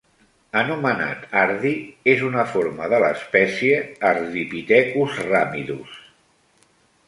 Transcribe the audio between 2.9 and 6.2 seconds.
de l'espècie "Ardipithecus ramidus".